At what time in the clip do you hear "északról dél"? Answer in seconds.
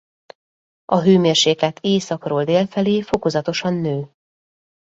1.81-2.67